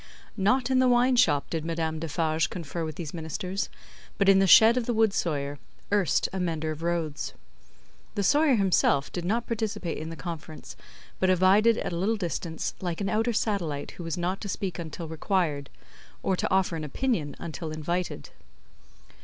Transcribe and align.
Not 0.35 0.71
in 0.71 0.79
the 0.79 0.87
wine 0.87 1.15
shop 1.15 1.51
did 1.51 1.63
Madame 1.63 1.99
Defarge 1.99 2.49
confer 2.49 2.83
with 2.83 2.95
these 2.95 3.13
ministers, 3.13 3.69
but 4.17 4.27
in 4.27 4.39
the 4.39 4.47
shed 4.47 4.75
of 4.75 4.87
the 4.87 4.95
wood 4.95 5.13
sawyer, 5.13 5.59
erst 5.91 6.27
a 6.33 6.39
mender 6.39 6.71
of 6.71 6.81
roads. 6.81 7.33
The 8.15 8.23
sawyer 8.23 8.55
himself 8.55 9.11
did 9.11 9.23
not 9.25 9.45
participate 9.45 9.99
in 9.99 10.09
the 10.09 10.15
conference, 10.15 10.75
but 11.19 11.29
abided 11.29 11.77
at 11.77 11.93
a 11.93 11.97
little 11.97 12.17
distance, 12.17 12.73
like 12.81 12.99
an 12.99 13.09
outer 13.09 13.31
satellite 13.31 13.91
who 13.91 14.03
was 14.03 14.17
not 14.17 14.41
to 14.41 14.49
speak 14.49 14.79
until 14.79 15.07
required, 15.07 15.69
or 16.23 16.35
to 16.35 16.49
offer 16.49 16.75
an 16.75 16.83
opinion 16.83 17.35
until 17.39 17.69
invited. 17.69 18.31